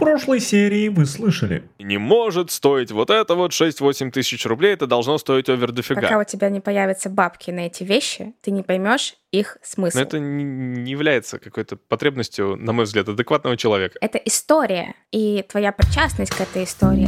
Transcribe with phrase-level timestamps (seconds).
[0.00, 1.62] прошлой серии вы слышали.
[1.78, 6.00] Не может стоить вот это вот 6-8 тысяч рублей, это должно стоить овер дофига.
[6.00, 9.98] Пока у тебя не появятся бабки на эти вещи, ты не поймешь их смысл.
[9.98, 13.98] Но это не является какой-то потребностью, на мой взгляд, адекватного человека.
[14.00, 17.06] Это история, и твоя причастность к этой истории.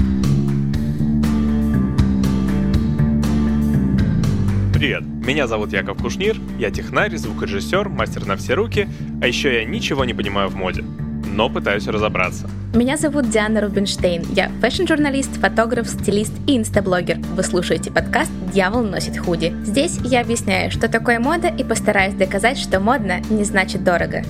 [4.75, 8.89] Привет, меня зовут Яков Кушнир, я технарь, звукорежиссер, мастер на все руки,
[9.23, 10.85] а еще я ничего не понимаю в моде
[11.33, 12.49] но пытаюсь разобраться.
[12.75, 14.23] Меня зовут Диана Рубинштейн.
[14.35, 17.19] Я fashion-журналист, фотограф, стилист и инстаблогер.
[17.35, 19.55] Вы слушаете подкаст «Дьявол носит худи».
[19.65, 24.23] Здесь я объясняю, что такое мода и постараюсь доказать, что модно не значит дорого.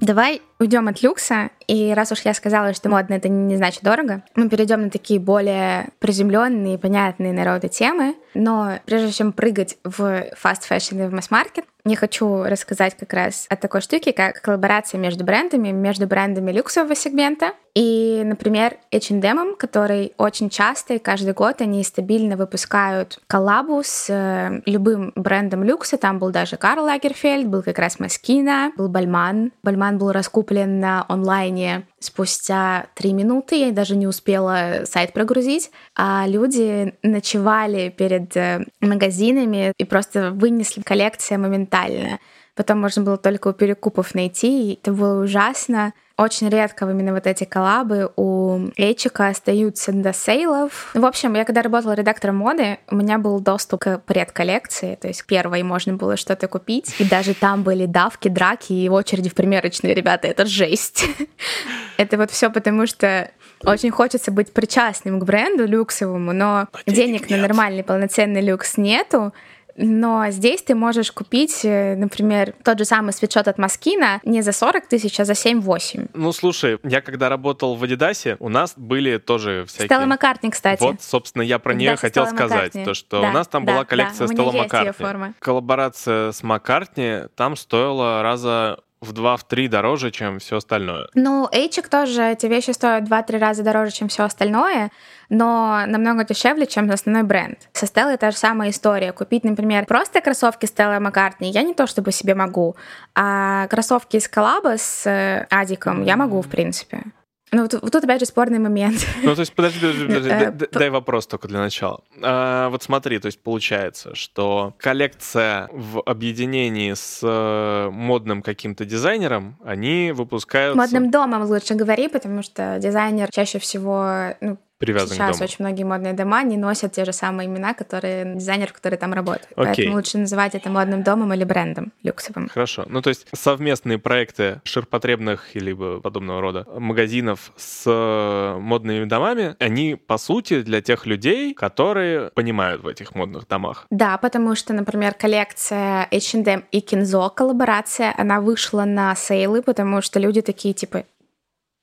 [0.00, 4.22] Давай уйдем от люкса, и раз уж я сказала, что модно это не значит дорого,
[4.34, 8.16] мы перейдем на такие более приземленные, понятные народу темы.
[8.34, 10.00] Но прежде чем прыгать в
[10.42, 14.98] fast fashion и в масс-маркет, я хочу рассказать как раз о такой штуке, как коллаборация
[14.98, 21.60] между брендами, между брендами люксового сегмента и, например, H&M, который очень часто и каждый год
[21.62, 25.96] они стабильно выпускают коллабу с э, любым брендом люкса.
[25.96, 29.52] Там был даже Карл Лагерфельд, был как раз Маскина, был Бальман.
[29.62, 36.26] Бальман был раскуплен на онлайне спустя три минуты, я даже не успела сайт прогрузить, а
[36.26, 42.18] люди ночевали перед э, магазинами и просто вынесли коллекция моментально.
[42.54, 45.92] Потом можно было только у перекупов найти, и это было ужасно.
[46.16, 50.90] Очень редко именно вот эти коллабы у Эйчика остаются до сейлов.
[50.92, 55.24] В общем, я когда работала редактором моды, у меня был доступ к предколлекции, то есть
[55.24, 59.94] первой можно было что-то купить, и даже там были давки, драки и очереди в примерочные,
[59.94, 61.06] ребята, это жесть.
[61.96, 63.30] Это вот все потому, что
[63.64, 69.34] очень хочется быть причастным к бренду люксовому, но денег на нормальный полноценный люкс нету,
[69.76, 74.52] но здесь ты можешь купить, э, например, тот же самый свитшот от Маскина не за
[74.52, 76.10] 40 тысяч, а за 7-8.
[76.14, 79.86] Ну, слушай, я когда работал в Адидасе, у нас были тоже всякие...
[79.86, 80.82] Стелла Маккартни, кстати.
[80.82, 82.84] Вот, собственно, я про нее хотел Стелла сказать, Маккартни.
[82.84, 85.34] то, что да, у нас там да, была коллекция да, Стелла Маккартни.
[85.38, 91.08] Коллаборация с Маккартни там стоила раза в 2-3 дороже, чем все остальное.
[91.14, 94.90] Ну, Эйчик тоже, эти вещи стоят 2-3 раза дороже, чем все остальное,
[95.30, 97.58] но намного дешевле, чем основной бренд.
[97.72, 99.12] Со Стеллой та же самая история.
[99.12, 102.76] Купить, например, просто кроссовки Стелла Маккартни я не то чтобы себе могу,
[103.14, 107.04] а кроссовки из коллаба с э, Адиком я могу, в принципе.
[107.52, 109.06] Ну, вот, вот тут опять же спорный момент.
[109.22, 112.00] Ну, то есть, подожди, подожди, подожди Э, дай, вопрос только для начала.
[112.22, 119.56] А, вот смотри, то есть получается, что коллекция в объединении с э, модным каким-то дизайнером,
[119.64, 120.76] они выпускают...
[120.76, 125.44] Модным домом лучше говори, потому что дизайнер чаще всего, ну, Привязан к сейчас дому.
[125.44, 129.46] очень многие модные дома не носят те же самые имена, которые дизайнер, который там работает.
[129.54, 129.74] Окей.
[129.74, 132.48] Поэтому лучше называть это модным домом или брендом люксовым.
[132.48, 132.86] Хорошо.
[132.88, 139.96] Ну, то есть совместные проекты ширпотребных или подобного рода магазинов с э, модными домами, они,
[139.96, 143.86] по сути, для тех людей, которые понимают в этих модных домах.
[143.90, 150.18] Да, потому что, например, коллекция H&M и Кинзо коллаборация, она вышла на сейлы, потому что
[150.18, 151.04] люди такие типа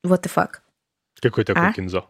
[0.04, 0.54] what the fuck.
[1.22, 1.72] Какой такой А?
[1.72, 2.04] кинзо?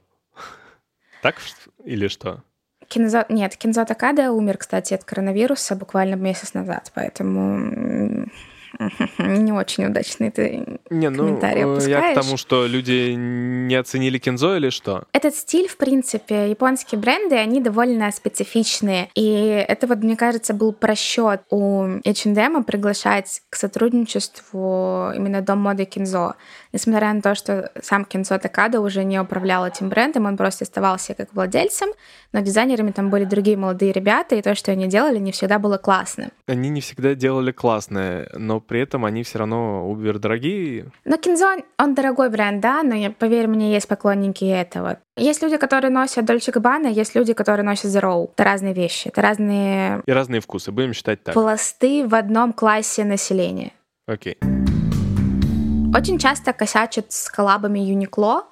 [1.22, 1.36] Так
[1.84, 2.42] или что?
[2.88, 3.26] Кинзо...
[3.28, 8.28] Нет, Кинзо Такада умер, кстати, от коронавируса буквально месяц назад, поэтому
[9.18, 12.14] не очень удачный ты Не, ну, комментарий э, я к опускаешь.
[12.14, 15.04] тому, что люди не оценили кинзо или что?
[15.12, 19.10] Этот стиль, в принципе, японские бренды, они довольно специфичные.
[19.14, 25.84] И это вот, мне кажется, был просчет у H&M приглашать к сотрудничеству именно дом моды
[25.84, 26.34] Кинзо.
[26.72, 31.14] Несмотря на то, что сам Кинзо Такада уже не управлял этим брендом, он просто оставался
[31.14, 31.88] как владельцем,
[32.32, 35.78] но дизайнерами там были другие молодые ребята, и то, что они делали, не всегда было
[35.78, 36.30] классно.
[36.46, 40.90] Они не всегда делали классное, но при этом они все равно убер дорогие.
[41.04, 44.98] Но Кинзо, он дорогой бренд, да, но поверь мне, есть поклонники этого.
[45.16, 48.30] Есть люди, которые носят Дольче Габбана, есть люди, которые носят Zero.
[48.32, 51.34] Это разные вещи, это разные И разные вкусы, будем считать так.
[51.34, 53.72] пласты в одном классе населения.
[54.06, 54.38] Окей.
[55.94, 58.42] Очень часто косячат с коллабами Uniqlo.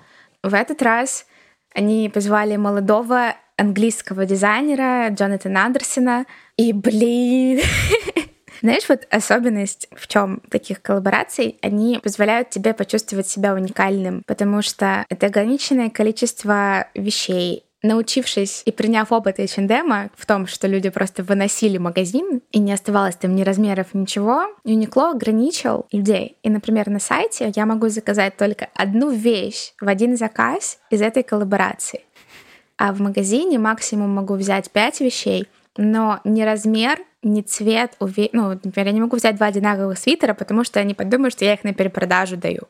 [0.42, 1.26] В этот раз
[1.74, 6.26] они позвали молодого английского дизайнера Джонатана Андерсона.
[6.56, 7.60] И, блин,
[8.62, 15.04] знаешь, вот особенность в чем таких коллабораций, они позволяют тебе почувствовать себя уникальным, потому что
[15.08, 21.78] это ограниченное количество вещей, научившись и приняв опыт H&M в том, что люди просто выносили
[21.78, 26.36] магазин, и не оставалось там ни размеров, ничего, Uniqlo ограничил людей.
[26.42, 31.22] И, например, на сайте я могу заказать только одну вещь в один заказ из этой
[31.22, 32.02] коллаборации.
[32.78, 38.48] А в магазине максимум могу взять пять вещей, но ни размер, ни цвет, уве- ну,
[38.50, 41.64] например, я не могу взять два одинаковых свитера, потому что они подумают, что я их
[41.64, 42.62] на перепродажу даю.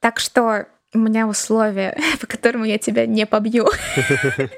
[0.00, 3.68] Так что у меня условия, по которому я тебя не побью.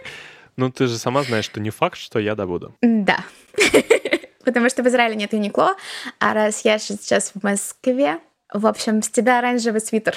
[0.58, 2.75] Ну, ты же сама знаешь, что не факт, что я добуду.
[2.81, 3.19] Да.
[4.44, 5.75] Потому что в Израиле нет Юникло,
[6.19, 8.20] а раз я сейчас в Москве,
[8.50, 10.14] в общем, с тебя оранжевый свитер.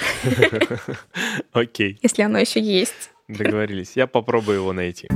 [1.52, 1.98] Окей.
[2.00, 3.10] Если оно еще есть.
[3.28, 3.92] Договорились.
[3.96, 5.08] Я попробую его найти.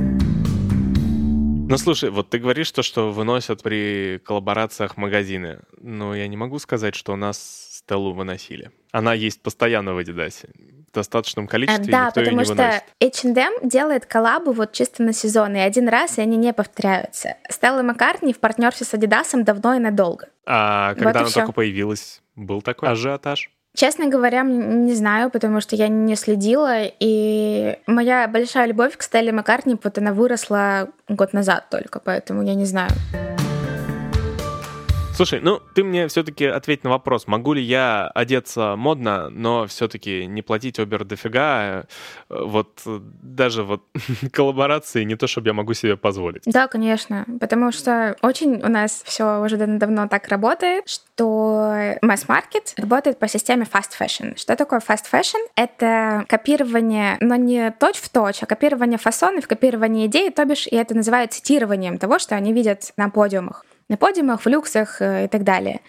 [1.67, 5.59] Ну, слушай, вот ты говоришь то, что выносят при коллаборациях магазины.
[5.81, 7.37] Но я не могу сказать, что у нас
[7.71, 8.71] Стеллу выносили.
[8.91, 10.49] Она есть постоянно в Адидасе.
[10.89, 12.83] В достаточном количестве Да, никто потому ее не что.
[13.01, 17.35] H&M делает коллабы вот чисто на сезон, и один раз, и они не повторяются.
[17.49, 20.29] Стелла Маккартни в партнерстве с Адидасом давно и надолго.
[20.45, 23.49] А Вот когда и она только появилась, был такой ажиотаж?
[23.75, 29.33] Честно говоря, не знаю, потому что я не следила, и моя большая любовь к Стелле
[29.33, 32.91] Маккартни, вот она выросла год назад только, поэтому я не знаю.
[35.15, 40.25] Слушай, ну ты мне все-таки ответь на вопрос, могу ли я одеться модно, но все-таки
[40.25, 41.83] не платить обер дофига, э,
[42.29, 43.81] вот э, даже вот
[44.33, 46.43] коллаборации не то, чтобы я могу себе позволить.
[46.45, 52.73] Да, конечно, потому что очень у нас все уже дав- давно так работает, что масс-маркет
[52.75, 54.37] работает по системе fast fashion.
[54.37, 55.39] Что такое fast fashion?
[55.55, 60.75] Это копирование, но не точь в точь, а копирование фасонов, копирование идей, то бишь, и
[60.75, 63.63] это называют цитированием того, что они видят на подиумах.
[63.89, 65.81] На подиумах, в люксах э, и так далее.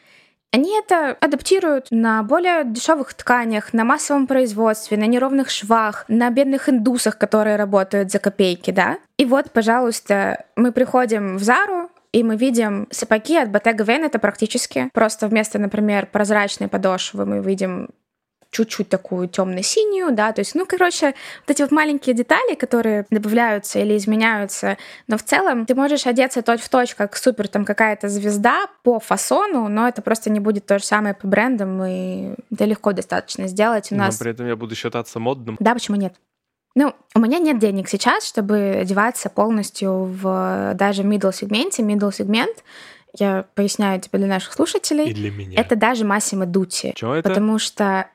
[0.53, 6.69] Они это адаптируют на более дешевых тканях, на массовом производстве, на неровных швах, на бедных
[6.69, 8.99] индусах, которые работают за копейки, да?
[9.19, 14.89] И вот, пожалуйста, мы приходим в Зару, и мы видим сапоги от Bottega Veneta практически.
[14.95, 17.91] Просто вместо, например, прозрачной подошвы мы видим
[18.51, 21.15] чуть-чуть такую темно-синюю, да, то есть, ну, короче,
[21.47, 24.77] вот эти вот маленькие детали, которые добавляются или изменяются,
[25.09, 28.99] но в целом ты можешь одеться точь в точь, как супер там какая-то звезда по
[29.01, 33.47] фасону, но это просто не будет то же самое по брендам, и это легко достаточно
[33.49, 33.93] сделать.
[33.93, 35.57] У нас Но при этом я буду считаться модным.
[35.61, 36.15] да, почему нет?
[36.75, 41.83] Ну, у меня нет денег сейчас, чтобы одеваться полностью в даже middle сегменте.
[41.83, 42.55] Middle сегмент,
[43.19, 45.59] я поясняю тебе для наших И слушателей, для меня.
[45.59, 46.93] это даже Массимо Дути.
[46.95, 47.31] Чё это?
[47.31, 48.09] Потому что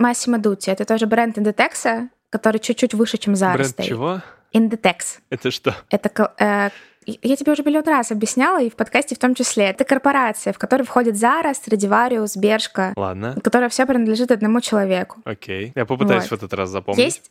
[0.00, 3.88] Массимо Дути— это тоже бренд Inditex, который чуть-чуть выше, чем Zara Бренд стоит.
[3.88, 4.22] чего?
[4.52, 5.18] Inditex.
[5.30, 5.76] Это что?
[5.90, 6.70] Это э,
[7.06, 9.64] я тебе уже миллион раз объясняла, и в подкасте в том числе.
[9.66, 15.18] Это корпорация, в которой входит Zara, Stradivarius, Бершка, Ладно, которая все принадлежит одному человеку.
[15.24, 15.72] окей.
[15.74, 16.30] Я попытаюсь Вот.
[16.30, 17.04] в этот раз запомнить.
[17.04, 17.30] Есть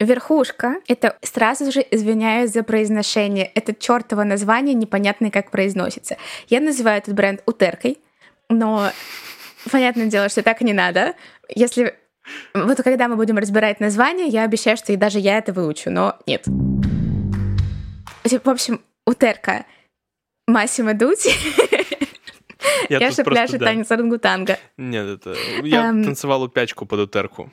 [0.00, 0.76] верхушка.
[0.88, 3.46] Это сразу же извиняюсь за произношение.
[3.46, 6.16] Это чертово название, непонятно как произносится.
[6.48, 7.98] Я называю этот бренд утеркой,
[8.48, 8.90] но
[9.70, 11.14] понятное дело, что так не надо.
[11.48, 11.94] Если
[12.54, 16.16] вот когда мы будем разбирать название, я обещаю, что и даже я это выучу, но
[16.26, 16.44] нет.
[16.46, 19.66] В общем, утерка
[20.46, 21.30] Массимо Дути.
[22.88, 23.66] Я Я тут же просто, пляжет да.
[23.66, 24.58] танец орангутанга.
[24.78, 25.34] Нет, это...
[25.62, 26.04] Я Эм.
[26.04, 27.50] танцевал упячку под утерку.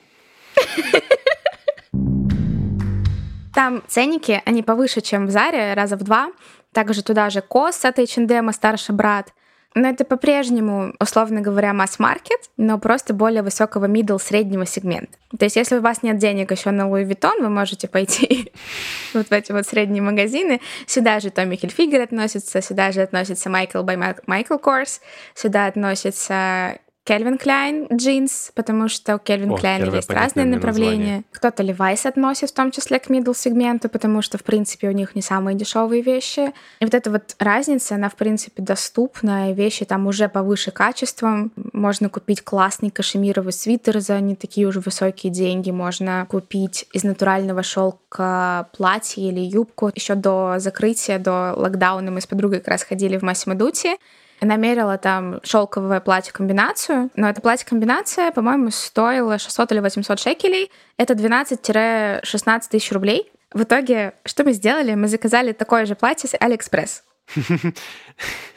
[3.54, 6.32] Там ценники, они повыше, чем в Заре, раза в два.
[6.74, 9.34] Также туда же Кос от H&M, старший брат.
[9.74, 15.18] Но это по-прежнему, условно говоря, масс-маркет, но просто более высокого middle среднего сегмента.
[15.38, 18.52] То есть, если у вас нет денег еще на Louis Vuitton, вы можете пойти
[19.14, 20.60] вот в эти вот средние магазины.
[20.88, 25.00] Сюда же Tommy Hilfiger относится, сюда же относится Michael by Michael Kors,
[25.36, 30.98] сюда относится Calvin Klein джинс, потому что у Klein первое есть разные направления.
[30.98, 31.24] название.
[31.32, 35.16] Кто-то Levi's относит в том числе к middle сегменту, потому что, в принципе, у них
[35.16, 36.54] не самые дешевые вещи.
[36.80, 41.52] И вот эта вот разница, она, в принципе, доступна, и вещи там уже повыше качеством.
[41.74, 45.72] Можно купить классный кашемировый свитер за не такие уже высокие деньги.
[45.72, 49.92] Можно купить из натурального шелка платье или юбку.
[49.96, 53.98] Еще до закрытия, до локдауна мы с подругой как раз ходили в Massimo Dutti.
[54.42, 60.72] Намерила там шелковое платье-комбинацию, но эта платье-комбинация, по-моему, стоила 600 или 800 шекелей.
[60.98, 63.32] Это 12-16 тысяч рублей.
[63.54, 64.96] В итоге, что мы сделали?
[64.96, 67.04] Мы заказали такое же платье с Алиэкспресс.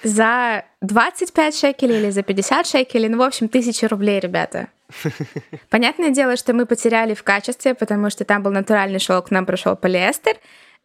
[0.03, 4.69] За 25 шекелей или за 50 шекелей, ну, в общем, тысячи рублей, ребята.
[5.71, 9.77] Понятное дело, что мы потеряли в качестве, потому что там был натуральный шелк, нам пришел
[9.77, 10.37] полиэстер.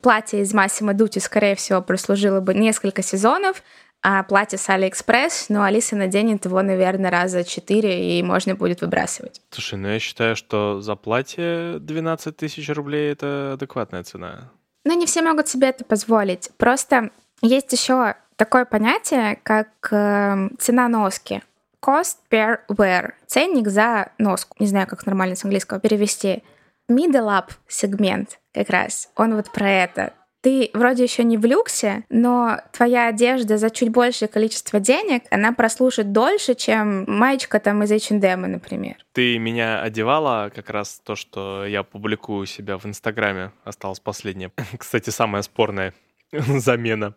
[0.02, 3.64] Платье из Massimo Dutti, скорее всего, прослужило бы несколько сезонов,
[4.02, 9.42] а платье с Алиэкспресс, ну, Алиса наденет его, наверное, раза четыре, и можно будет выбрасывать.
[9.50, 14.52] Слушай, ну я считаю, что за платье 12 тысяч рублей— это адекватная цена.
[14.86, 16.50] Но не все могут себе это позволить.
[16.58, 21.42] Просто есть еще такое понятие, как э, цена носки.
[21.86, 23.12] Cost per wear.
[23.28, 24.56] Ценник за носку.
[24.60, 26.44] Не знаю, как нормально с английского перевести.
[26.90, 29.10] Middle up сегмент как раз.
[29.16, 30.14] Он вот про это.
[30.42, 35.52] Ты вроде еще не в люксе, но твоя одежда за чуть большее количество денег, она
[35.52, 38.96] прослушает дольше, чем маечка там из H&M, например.
[39.12, 43.52] Ты меня одевала как раз то, что я публикую себя в Инстаграме.
[43.64, 44.52] Осталось последнее.
[44.78, 45.94] Кстати, самая спорная
[46.32, 47.16] замена.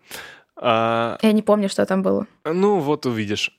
[0.56, 1.18] А...
[1.22, 2.26] Я не помню, что там было.
[2.44, 3.56] Ну, вот увидишь.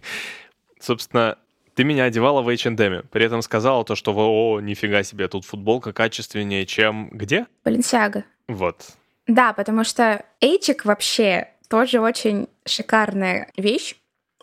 [0.80, 1.38] Собственно,
[1.78, 5.92] ты меня одевала в H&M, при этом сказала то, что о, нифига себе, тут футболка
[5.92, 7.46] качественнее, чем где?
[7.64, 8.24] Баленсиага.
[8.48, 8.84] Вот.
[9.28, 13.94] Да, потому что эйчик вообще тоже очень шикарная вещь,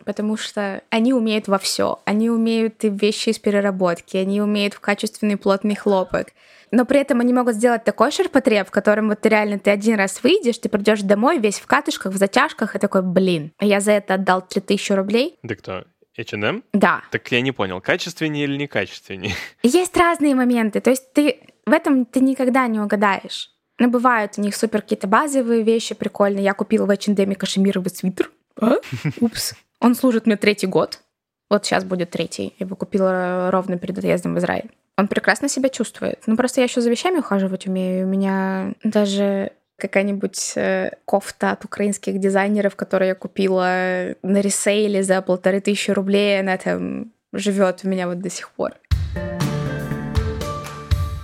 [0.05, 1.99] потому что они умеют во все.
[2.05, 6.27] Они умеют и вещи из переработки, они умеют в качественный плотный хлопок.
[6.71, 9.95] Но при этом они могут сделать такой ширпотреб, в котором вот ты реально ты один
[9.97, 13.81] раз выйдешь, ты придешь домой весь в катышках, в затяжках, и такой, блин, а я
[13.81, 15.37] за это отдал 3000 рублей.
[15.43, 15.83] Да кто?
[16.17, 16.63] H&M?
[16.73, 17.03] Да.
[17.11, 19.33] Так я не понял, качественнее или некачественнее?
[19.63, 23.51] Есть разные моменты, то есть ты в этом ты никогда не угадаешь.
[23.77, 26.43] Ну, бывают у них супер какие-то базовые вещи прикольные.
[26.43, 28.31] Я купила в H&M кашемировый свитер.
[28.59, 28.75] А?
[29.19, 29.53] Упс.
[29.81, 31.01] Он служит мне третий год.
[31.49, 32.53] Вот сейчас будет третий.
[32.57, 34.71] Я его купила ровно перед отъездом в Израиль.
[34.97, 36.21] Он прекрасно себя чувствует.
[36.25, 38.07] Ну, просто я еще за вещами ухаживать умею.
[38.07, 45.21] У меня даже какая-нибудь э, кофта от украинских дизайнеров, которую я купила на ресейле за
[45.21, 48.73] полторы тысячи рублей, она там живет у меня вот до сих пор.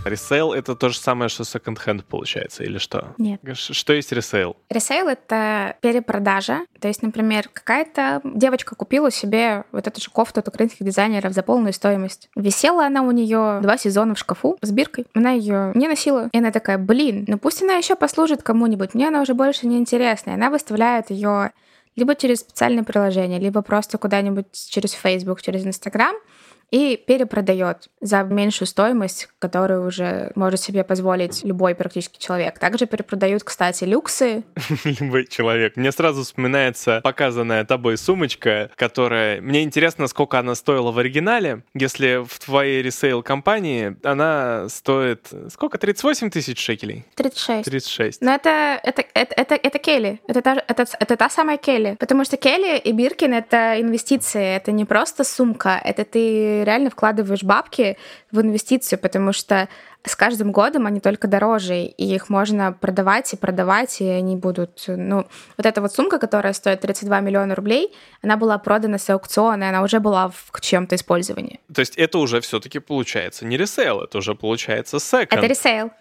[0.03, 3.13] Resale — это то же самое, что секонд-хенд получается, или что?
[3.17, 3.39] Нет.
[3.53, 4.57] Что есть resale?
[4.69, 6.65] Resale — это перепродажа.
[6.79, 11.43] То есть, например, какая-то девочка купила себе вот эту же кофту от украинских дизайнеров за
[11.43, 12.29] полную стоимость.
[12.35, 15.05] Висела она у нее два сезона в шкафу с биркой.
[15.13, 16.29] Она ее не носила.
[16.31, 18.95] И она такая, блин, ну пусть она еще послужит кому-нибудь.
[18.95, 20.31] Мне она уже больше не интересна.
[20.31, 21.51] И она выставляет ее
[21.95, 26.15] либо через специальное приложение, либо просто куда-нибудь через Facebook, через Instagram—
[26.71, 32.57] и перепродает за меньшую стоимость, которую уже может себе позволить любой практически человек.
[32.59, 34.43] Также перепродают, кстати, люксы.
[34.85, 35.75] Любой человек.
[35.75, 39.41] Мне сразу вспоминается показанная тобой сумочка, которая...
[39.41, 41.63] Мне интересно, сколько она стоила в оригинале.
[41.73, 45.27] Если в твоей ресейл-компании она стоит...
[45.51, 45.77] Сколько?
[45.77, 47.05] 38 тысяч шекелей?
[47.15, 47.65] 36.
[47.65, 48.21] 36.
[48.21, 50.21] Но это, это, это, это, это Келли.
[50.27, 51.97] Это та, это, это та самая Келли.
[51.99, 54.55] Потому что Келли и Биркин— это инвестиции.
[54.55, 55.81] Это не просто сумка.
[55.83, 57.97] Это ты реально вкладываешь бабки
[58.31, 59.67] в инвестицию, потому что
[60.03, 64.83] с каждым годом они только дороже, и их можно продавать и продавать, и они будут...
[64.87, 65.27] Ну,
[65.57, 69.67] вот эта вот сумка, которая стоит 32 миллиона рублей, она была продана с аукциона, и
[69.67, 71.59] она уже была в чем-то использовании.
[71.73, 75.33] То есть это уже все таки получается не resale, это уже получается секонд.
[75.33, 75.91] Это resale.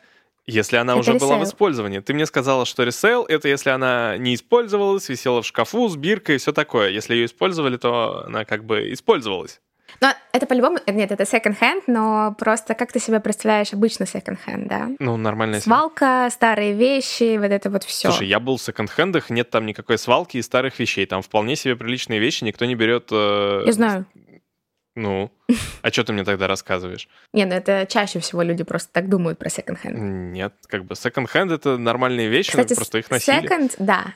[0.47, 1.29] Если она это уже resale.
[1.29, 2.01] была в использовании.
[2.01, 6.37] Ты мне сказала, что resale— это если она не использовалась, висела в шкафу с биркой
[6.37, 6.89] и все такое.
[6.89, 9.61] Если ее использовали, то она как бы использовалась.
[10.01, 14.89] Но это по-любому, нет, это second-hand, но просто как ты себе представляешь обычно second-hand, да?
[14.99, 18.09] Ну, нормальная Свалка, старые вещи, вот это вот все.
[18.11, 21.05] Слушай, я был в секонд-хендах, нет там никакой свалки и старых вещей.
[21.05, 23.09] Там вполне себе приличные вещи, никто не берет...
[23.13, 23.63] Э...
[23.67, 24.07] Я знаю.
[24.97, 25.31] Ну,
[25.83, 27.09] а что ты мне тогда рассказываешь?
[27.33, 29.97] Не, ну это чаще всего люди просто так думают про секонд-хенд.
[30.33, 33.43] Нет, как бы секонд-хенд— это нормальные вещи, Кстати, просто их носили.
[33.43, 34.15] Second, да,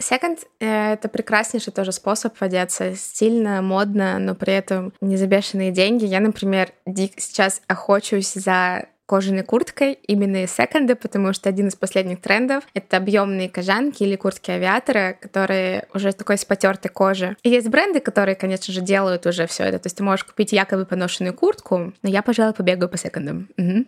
[0.00, 5.70] Second э,— это прекраснейший тоже способ одеться стильно, модно, но при этом не за бешеные
[5.70, 6.04] деньги.
[6.04, 6.72] Я, например,
[7.16, 12.96] сейчас охочусь за кожаной курткой именно из секонда, потому что один из последних трендов— это
[12.96, 17.36] объемные кожанки или куртки авиатора, которые уже такой с потертой кожи.
[17.42, 19.78] И есть бренды, которые, конечно же, делают уже все это.
[19.78, 23.48] То есть ты можешь купить якобы поношенную куртку, но я, пожалуй, побегаю по секондам.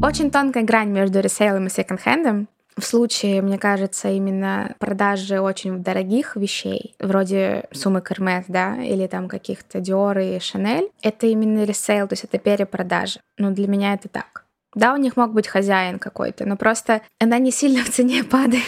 [0.00, 2.46] Очень тонкая грань между ресейлом и секонд-хендом.
[2.78, 9.28] В случае, мне кажется, именно продажи очень дорогих вещей, вроде суммы Hermes, да, или там
[9.28, 13.20] каких-то Dior и Chanel, это именно ресейл, то есть это перепродажа.
[13.36, 14.44] Но для меня это так.
[14.74, 18.62] Да, у них мог быть хозяин какой-то, но просто она не сильно в цене падает.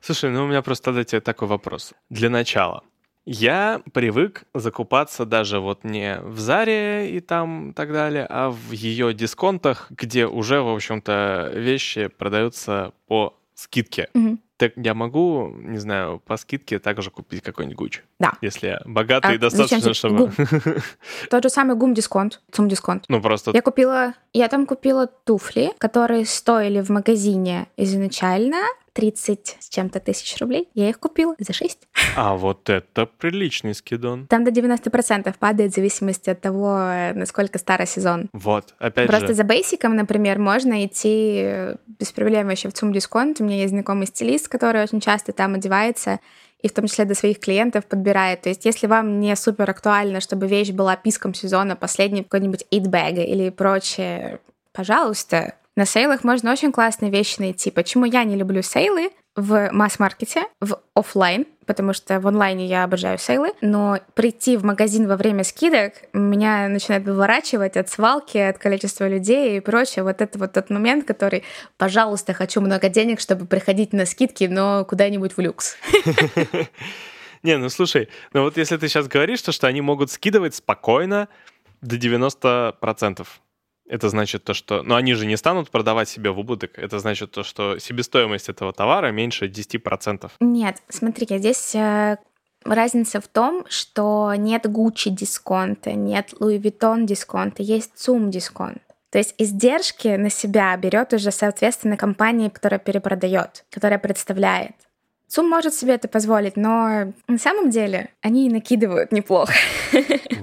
[0.00, 1.94] Слушай, ну у меня просто тогда тебе такой вопрос.
[2.10, 2.84] Для начала,
[3.28, 9.12] я привык закупаться даже вот не в Заре и там так далее, а в ее
[9.12, 14.08] дисконтах, где уже, в общем-то, вещи продаются по скидке.
[14.14, 14.38] Угу.
[14.56, 18.02] Так я могу, не знаю, по скидке также купить какой-нибудь Гуч.
[18.18, 18.32] Да.
[18.40, 20.32] Если я богатый а достаточно, чтобы...
[21.30, 23.04] Тот же самый гум-дисконт, цум-дисконт.
[23.08, 23.52] Ну, просто...
[23.52, 24.14] Я купила...
[24.32, 28.62] Я там купила туфли, которые стоили в магазине изначально
[28.98, 30.68] 30 с чем-то тысяч рублей.
[30.74, 31.78] Я их купила за 6.
[32.16, 34.26] А вот это приличный скидон.
[34.26, 36.76] Там до 90% падает в зависимости от того,
[37.14, 38.28] насколько старый сезон.
[38.32, 39.34] Вот, опять Просто же.
[39.34, 43.40] за бейсиком, например, можно идти без проблем вообще в ЦУМ дисконт.
[43.40, 46.18] У меня есть знакомый стилист, который очень часто там одевается
[46.60, 48.40] и в том числе до своих клиентов подбирает.
[48.40, 53.20] То есть если вам не супер актуально, чтобы вещь была писком сезона, последний какой-нибудь 8
[53.20, 54.40] или прочее
[54.72, 57.70] пожалуйста, на сейлах можно очень классные вещи найти.
[57.70, 63.16] Почему я не люблю сейлы в масс-маркете, в офлайн, потому что в онлайне я обожаю
[63.16, 69.06] сейлы, но прийти в магазин во время скидок меня начинает выворачивать от свалки, от количества
[69.06, 70.02] людей и прочее.
[70.02, 71.44] Вот это вот тот момент, который,
[71.76, 75.76] пожалуйста, хочу много денег, чтобы приходить на скидки, но куда-нибудь в люкс.
[77.44, 81.28] Не, ну слушай, ну вот если ты сейчас говоришь, то, что они могут скидывать спокойно
[81.82, 83.24] до 90%.
[83.88, 84.82] Это значит то, что...
[84.82, 86.78] Ну, они же не станут продавать себе в убыток.
[86.78, 90.30] Это значит то, что себестоимость этого товара меньше 10%.
[90.40, 92.18] Нет, смотри, здесь э,
[92.64, 98.82] разница в том, что нет Gucci дисконта, нет Louis Vuitton дисконта, есть ЦУМ дисконт.
[99.10, 104.74] То есть издержки на себя берет уже, соответственно, компания, которая перепродает, которая представляет.
[105.28, 109.52] ЦУМ может себе это позволить, но на самом деле они накидывают неплохо.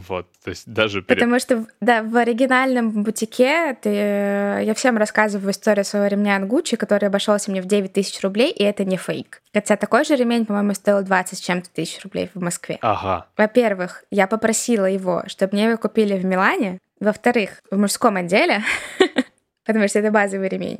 [0.07, 1.01] Вот, то есть даже...
[1.01, 1.19] Перед...
[1.19, 3.89] Потому что, да, в оригинальном бутике ты...
[3.89, 8.51] я всем рассказываю историю своего ремня от Gucci, который обошелся мне в 9 тысяч рублей,
[8.51, 9.41] и это не фейк.
[9.51, 12.77] Хотя такой же ремень, по-моему, стоил 20 с чем-то тысяч рублей в Москве.
[12.81, 13.25] Ага.
[13.35, 16.77] Во-первых, я попросила его, чтобы мне его купили в Милане.
[16.99, 18.61] Во-вторых, в мужском отделе,
[19.65, 20.79] потому что это базовый ремень.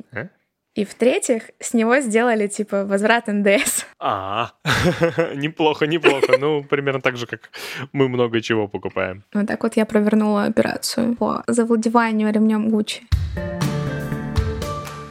[0.76, 3.86] И в-третьих, с него сделали, типа, возврат НДС.
[3.98, 4.50] А,
[5.34, 6.36] неплохо, неплохо.
[6.38, 7.50] Ну, примерно так же, как
[7.92, 9.24] мы много чего покупаем.
[9.32, 13.06] Вот так вот я провернула операцию по завладеванию ремнем Гуччи.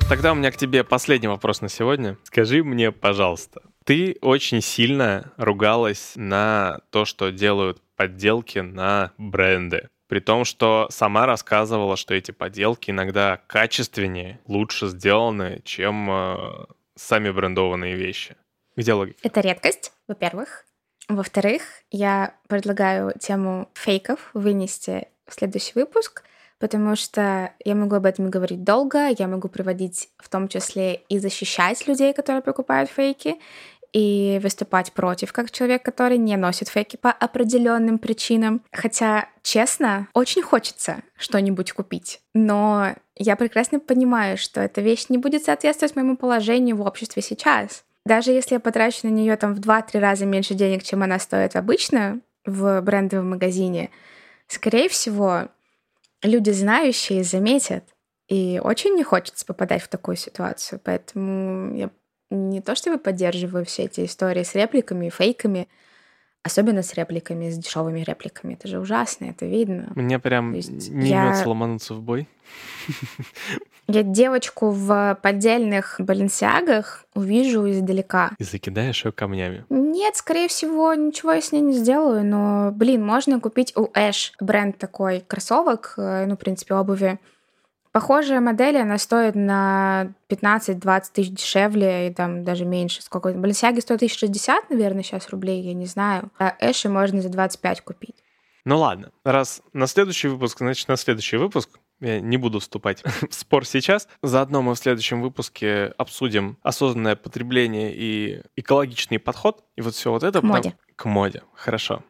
[0.07, 2.15] Тогда у меня к тебе последний вопрос на сегодня.
[2.25, 9.87] Скажи мне, пожалуйста, ты очень сильно ругалась на то, что делают подделки на бренды.
[10.07, 17.31] При том, что сама рассказывала, что эти поделки иногда качественнее, лучше сделаны, чем э, сами
[17.31, 18.35] брендованные вещи.
[18.75, 19.19] Где логика?
[19.23, 20.65] Это редкость, во-первых.
[21.07, 26.23] Во-вторых, я предлагаю тему фейков вынести в следующий выпуск,
[26.59, 31.19] потому что я могу об этом говорить долго, я могу приводить в том числе и
[31.19, 33.35] защищать людей, которые покупают фейки,
[33.95, 38.61] и выступать против, как человек, который не носит фейки по определенным причинам.
[38.73, 42.19] Хотя, честно, очень хочется что-нибудь купить.
[42.33, 47.85] Но я прекрасно понимаю, что эта вещь не будет соответствовать моему положению в обществе сейчас.
[48.05, 51.55] Даже если я потрачу на нее там в 2-3 раза меньше денег, чем она стоит
[51.55, 53.91] обычно в брендовом магазине,
[54.47, 55.47] скорее всего,
[56.21, 57.85] люди знающие заметят.
[58.27, 60.81] И очень не хочется попадать в такую ситуацию.
[60.83, 61.89] Поэтому я
[62.35, 65.67] не то чтобы поддерживаю все эти истории с репликами, фейками,
[66.43, 68.53] особенно с репликами, с дешевыми репликами.
[68.53, 69.91] Это же ужасно, это видно.
[69.95, 71.27] Мне прям не я...
[71.27, 72.27] имется ломануться в бой.
[73.87, 78.31] Я девочку в поддельных баленсиагах увижу издалека.
[78.39, 79.63] И закидаешь ее камнями?
[79.69, 84.33] Нет, скорее всего, ничего я с ней не сделаю, но, блин, можно купить у Эш
[84.41, 87.19] бренд такой кроссовок, э, ну, в принципе, обуви,
[87.95, 93.01] Похожая модель, она стоит на 15-20 тысяч дешевле и там даже меньше.
[93.01, 93.31] Сколько?
[93.31, 96.29] Баленсиаги стоят 1060, наверное, сейчас рублей, я не знаю.
[96.37, 98.15] А Эши можно за 25 купить.
[98.65, 101.69] Ну ладно, раз на следующий выпуск, значит, на следующий выпуск
[102.01, 104.09] я не буду вступать в спор сейчас.
[104.21, 109.63] Заодно мы в следующем выпуске обсудим осознанное потребление и экологичный подход.
[109.77, 110.41] И вот все вот это...
[110.41, 110.75] К моде.
[110.97, 112.03] К моде, хорошо.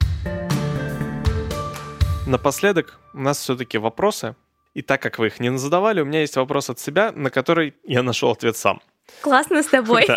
[2.25, 4.35] Напоследок у нас все-таки вопросы
[4.75, 7.73] и так как вы их не задавали, у меня есть вопрос от себя, на который
[7.85, 8.81] я нашел ответ сам.
[9.21, 10.05] Классно с тобой.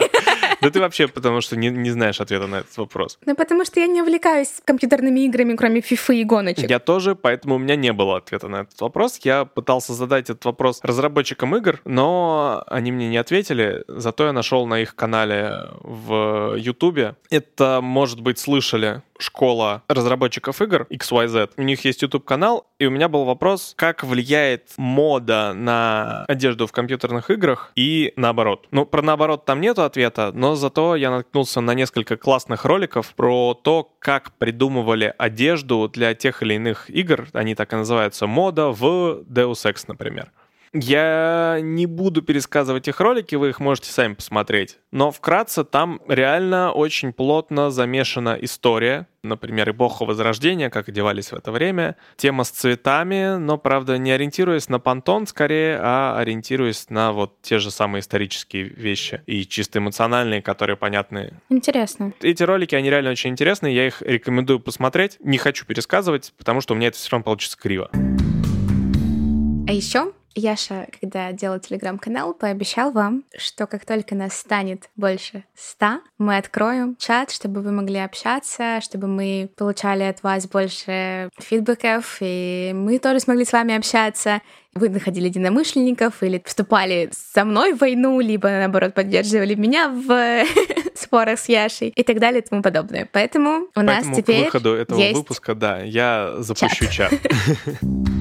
[0.60, 3.18] Да ты вообще потому что не, не знаешь ответа на этот вопрос.
[3.24, 6.68] Ну, потому что я не увлекаюсь компьютерными играми, кроме фифы и гоночек.
[6.68, 9.20] Я тоже, поэтому у меня не было ответа на этот вопрос.
[9.22, 13.84] Я пытался задать этот вопрос разработчикам игр, но они мне не ответили.
[13.86, 17.14] Зато я нашел на их канале в Ютубе.
[17.30, 21.50] Это, может быть, слышали школа разработчиков игр XYZ.
[21.56, 26.72] У них есть YouTube-канал, и у меня был вопрос, как влияет мода на одежду в
[26.72, 28.66] компьютерных играх и наоборот.
[28.78, 33.54] Ну, про наоборот там нету ответа, но зато я наткнулся на несколько классных роликов про
[33.54, 39.24] то, как придумывали одежду для тех или иных игр, они так и называются, мода в
[39.28, 40.30] Deus Ex, например.
[40.72, 44.78] Я не буду пересказывать их ролики, вы их можете сами посмотреть.
[44.90, 49.06] Но вкратце там реально очень плотно замешана история.
[49.22, 51.96] Например, эпоха Возрождения, как одевались в это время.
[52.16, 57.58] Тема с цветами, но, правда, не ориентируясь на понтон скорее, а ориентируясь на вот те
[57.58, 61.34] же самые исторические вещи и чисто эмоциональные, которые понятны.
[61.50, 62.12] Интересно.
[62.20, 65.18] Эти ролики, они реально очень интересные, я их рекомендую посмотреть.
[65.20, 67.90] Не хочу пересказывать, потому что у меня это все равно получится криво.
[67.92, 76.00] А еще Яша, когда делал телеграм-канал, пообещал вам, что как только нас станет больше ста,
[76.16, 82.72] мы откроем чат, чтобы вы могли общаться, чтобы мы получали от вас больше фидбэков, и
[82.74, 84.40] мы тоже смогли с вами общаться.
[84.74, 90.44] вы находили единомышленников или вступали со мной в войну, либо, наоборот, поддерживали меня в
[90.94, 93.08] спорах с Яшей и так далее и тому подобное.
[93.10, 97.12] Поэтому у нас Поэтому теперь к выходу этого есть выпуска, да, я запущу чат.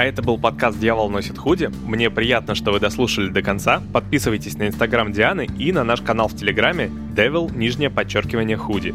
[0.00, 1.70] А это был подкаст «Дьявол носит худи».
[1.84, 3.82] Мне приятно, что вы дослушали до конца.
[3.92, 8.94] Подписывайтесь на инстаграм Дианы и на наш канал в Телеграме Devil, нижнее подчеркивание, худи.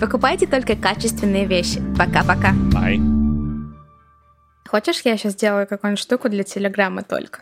[0.00, 1.82] Покупайте только качественные вещи.
[1.98, 2.54] Пока-пока.
[2.72, 3.74] Bye.
[4.66, 7.40] Хочешь, я сейчас сделаю какую-нибудь штуку для Телеграма только?